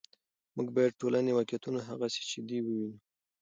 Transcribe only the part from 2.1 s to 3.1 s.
چې دي ووینو.